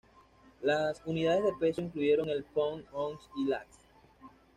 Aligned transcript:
Las 0.63 0.99
unidades 1.05 1.43
de 1.43 1.53
peso 1.59 1.79
incluyeron 1.79 2.27
el 2.27 2.43
"pond", 2.43 2.83
ons 2.91 3.19
y 3.37 3.45
"last". 3.45 3.81